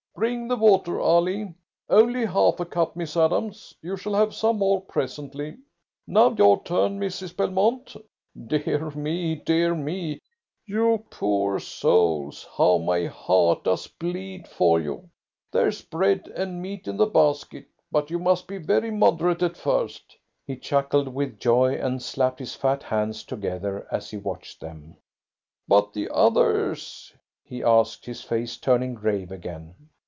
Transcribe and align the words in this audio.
Bring 0.13 0.47
the 0.49 0.55
water, 0.57 0.99
Ali! 0.99 1.51
Only 1.89 2.25
half 2.27 2.59
a 2.59 2.65
cup, 2.65 2.95
Miss 2.95 3.17
Adams; 3.17 3.73
you 3.81 3.97
shall 3.97 4.13
have 4.13 4.35
some 4.35 4.59
more 4.59 4.79
presently. 4.79 5.57
Now 6.05 6.31
your 6.37 6.61
turn, 6.63 6.99
Mrs. 6.99 7.35
Belmont! 7.35 7.95
Dear 8.45 8.91
me, 8.91 9.33
dear 9.33 9.73
me, 9.73 10.19
you 10.67 11.03
poor 11.09 11.57
souls, 11.57 12.45
how 12.55 12.77
my 12.77 13.05
heart 13.07 13.63
does 13.63 13.87
bleed 13.87 14.47
for 14.47 14.79
you! 14.79 15.09
There's 15.51 15.81
bread 15.81 16.31
and 16.35 16.61
meat 16.61 16.87
in 16.87 16.97
the 16.97 17.07
basket, 17.07 17.65
but 17.91 18.11
you 18.11 18.19
must 18.19 18.45
be 18.45 18.59
very 18.59 18.91
moderate 18.91 19.41
at 19.41 19.57
first." 19.57 20.17
He 20.45 20.55
chuckled 20.55 21.07
with 21.15 21.39
joy, 21.39 21.77
and 21.81 21.99
slapped 22.03 22.37
his 22.37 22.53
fat 22.53 22.83
hands 22.83 23.23
together 23.23 23.87
as 23.91 24.11
he 24.11 24.17
watched 24.17 24.59
them. 24.61 24.97
"But 25.67 25.93
the 25.93 26.09
others?" 26.13 27.11
he 27.43 27.63
asked, 27.63 28.05
his 28.05 28.21
face 28.21 28.57
turning 28.57 28.93
grave 28.93 29.31
again. 29.31 29.73